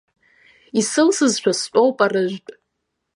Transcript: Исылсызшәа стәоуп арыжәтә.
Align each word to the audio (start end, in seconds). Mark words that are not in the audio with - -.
Исылсызшәа 0.79 1.53
стәоуп 1.59 1.97
арыжәтә. 2.05 2.53